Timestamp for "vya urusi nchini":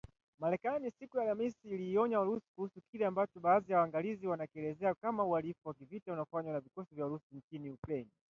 6.95-7.69